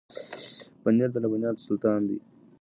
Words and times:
پنېر 0.81 1.09
د 1.13 1.15
لبنیاتو 1.23 1.63
سلطان 1.67 1.99
دی. 2.09 2.17